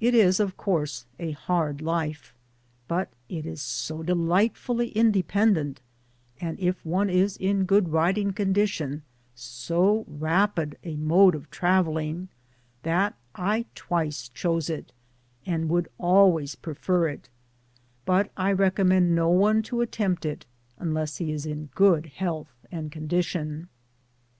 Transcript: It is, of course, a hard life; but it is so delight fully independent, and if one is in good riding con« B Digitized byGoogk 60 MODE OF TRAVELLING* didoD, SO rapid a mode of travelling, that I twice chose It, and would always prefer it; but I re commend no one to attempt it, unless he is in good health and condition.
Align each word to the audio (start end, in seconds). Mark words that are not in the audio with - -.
It 0.00 0.14
is, 0.14 0.40
of 0.40 0.56
course, 0.56 1.04
a 1.18 1.32
hard 1.32 1.82
life; 1.82 2.34
but 2.88 3.10
it 3.28 3.44
is 3.44 3.60
so 3.60 4.02
delight 4.02 4.56
fully 4.56 4.88
independent, 4.92 5.82
and 6.40 6.58
if 6.58 6.82
one 6.82 7.10
is 7.10 7.36
in 7.36 7.66
good 7.66 7.90
riding 7.90 8.32
con« 8.32 8.54
B 8.54 8.62
Digitized 8.62 9.02
byGoogk 9.34 9.34
60 9.34 9.36
MODE 9.70 9.74
OF 9.74 9.90
TRAVELLING* 10.00 10.00
didoD, 10.00 10.00
SO 10.04 10.04
rapid 10.08 10.78
a 10.82 10.96
mode 10.96 11.34
of 11.34 11.50
travelling, 11.50 12.28
that 12.84 13.16
I 13.34 13.66
twice 13.74 14.28
chose 14.30 14.70
It, 14.70 14.92
and 15.44 15.68
would 15.68 15.88
always 15.98 16.54
prefer 16.54 17.08
it; 17.08 17.28
but 18.06 18.32
I 18.38 18.48
re 18.48 18.70
commend 18.70 19.14
no 19.14 19.28
one 19.28 19.60
to 19.64 19.82
attempt 19.82 20.24
it, 20.24 20.46
unless 20.78 21.18
he 21.18 21.30
is 21.30 21.44
in 21.44 21.68
good 21.74 22.06
health 22.06 22.54
and 22.72 22.90
condition. 22.90 23.68